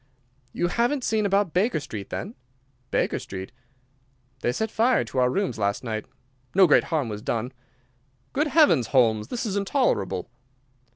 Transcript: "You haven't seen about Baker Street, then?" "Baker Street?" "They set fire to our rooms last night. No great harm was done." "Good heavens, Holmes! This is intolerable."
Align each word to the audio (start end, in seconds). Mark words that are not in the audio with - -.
"You 0.51 0.69
haven't 0.69 1.03
seen 1.03 1.27
about 1.27 1.53
Baker 1.53 1.79
Street, 1.79 2.09
then?" 2.09 2.33
"Baker 2.89 3.19
Street?" 3.19 3.51
"They 4.39 4.51
set 4.51 4.71
fire 4.71 5.03
to 5.03 5.19
our 5.19 5.29
rooms 5.29 5.59
last 5.59 5.83
night. 5.83 6.07
No 6.55 6.65
great 6.65 6.85
harm 6.85 7.07
was 7.07 7.21
done." 7.21 7.53
"Good 8.33 8.47
heavens, 8.47 8.87
Holmes! 8.87 9.27
This 9.27 9.45
is 9.45 9.55
intolerable." 9.55 10.27